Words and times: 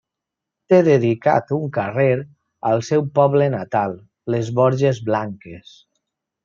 Té 0.73 0.77
dedicat 0.87 1.53
un 1.57 1.67
carrer 1.75 2.07
al 2.71 2.83
seu 2.89 3.07
poble 3.21 3.53
natal, 3.59 3.97
les 4.37 4.53
Borges 4.61 5.07
Blanques. 5.13 5.81